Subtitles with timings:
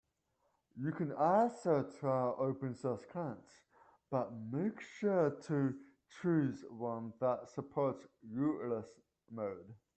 [0.75, 3.51] You can also try open source clients,
[4.09, 5.75] but make sure to
[6.21, 8.87] choose one that supports rootless
[9.31, 9.73] mode.